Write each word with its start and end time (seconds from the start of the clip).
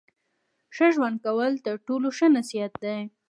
ښه 0.75 0.87
ژوند 0.95 1.17
کول 1.25 1.53
تر 1.65 1.75
ټولو 1.87 2.07
ښه 2.17 2.27
نصیحت 2.37 2.73
دی. 2.83 2.99